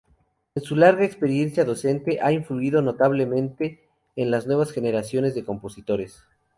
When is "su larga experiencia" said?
0.63-1.63